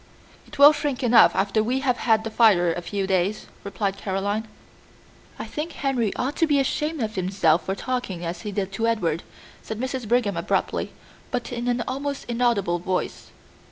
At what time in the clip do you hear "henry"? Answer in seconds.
5.73-6.11